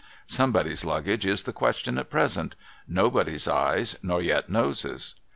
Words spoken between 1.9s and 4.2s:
at present: Nobody's eyes, nor